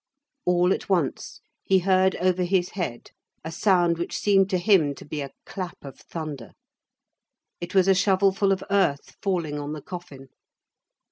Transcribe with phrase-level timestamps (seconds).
[0.47, 3.11] All at once, he heard over his head
[3.45, 6.53] a sound which seemed to him to be a clap of thunder.
[7.59, 10.29] It was a shovelful of earth falling on the coffin.